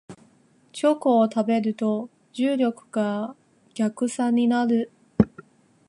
[0.73, 3.35] チョコを食べると重力が
[3.75, 4.91] 逆さになる